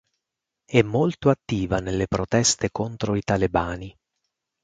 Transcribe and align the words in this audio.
È 0.65 0.81
molto 0.81 1.29
attiva 1.29 1.77
nelle 1.77 2.07
proteste 2.07 2.71
contro 2.71 3.13
i 3.13 3.21
talebani. 3.21 3.95